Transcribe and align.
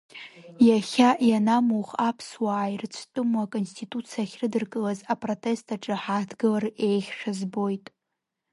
Иахьа 0.67 1.09
ианамух 1.27 1.89
аԥсуаа 2.07 2.73
ирыцәтәыму 2.73 3.39
Аконституциа 3.43 4.21
ахьрыдыркылаз 4.25 4.99
апротест 5.13 5.67
аҿы 5.75 5.95
ҳааҭгылар 6.01 6.65
еиӷьшәа 6.87 7.31
збоит. 7.39 7.85